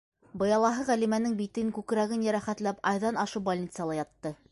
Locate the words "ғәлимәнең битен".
0.87-1.69